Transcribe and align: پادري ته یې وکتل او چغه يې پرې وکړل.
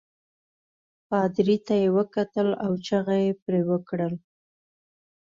پادري 1.07 1.57
ته 1.65 1.73
یې 1.81 1.87
وکتل 1.97 2.47
او 2.63 2.71
چغه 2.85 3.15
يې 3.23 3.31
پرې 3.43 3.61
وکړل. 3.69 4.13